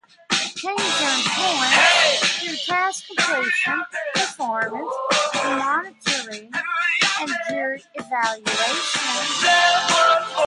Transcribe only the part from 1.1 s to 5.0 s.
points through task completion, performance